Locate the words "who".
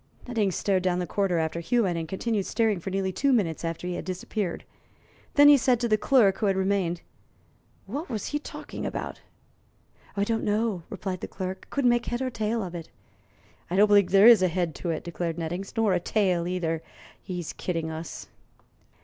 6.39-6.47